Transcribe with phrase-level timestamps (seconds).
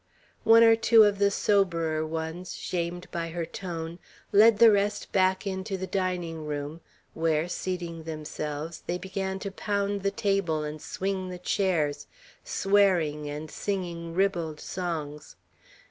[0.45, 3.99] One or two of the soberer ones, shamed by her tone,
[4.31, 6.81] led the rest back into the dining room,
[7.13, 12.07] where, seating themselves, they began to pound the table and swing the chairs,
[12.43, 15.35] swearing, and singing ribald songs.